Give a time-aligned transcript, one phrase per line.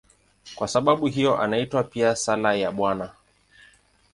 [0.55, 3.11] Kwa sababu hiyo inaitwa pia "Sala ya Bwana".